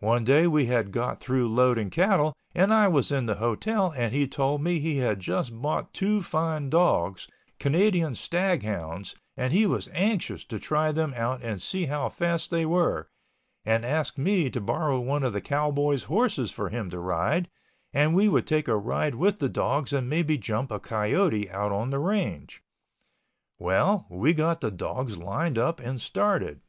[0.00, 4.12] One day we had got through loading cattle and I was in the hotel and
[4.12, 7.28] he told me he had just bought two fine dogs,
[7.60, 12.50] Canadian stag hounds, and he was anxious to try them out and see how fast
[12.50, 13.08] they were,
[13.64, 17.48] and asked me to borrow one of the cowboys' horses for him to ride
[17.94, 21.70] and we would take a ride with the dogs and maybe jump a coyote out
[21.70, 22.64] on the range.
[23.60, 26.62] Well, we got the dogs lined up and started.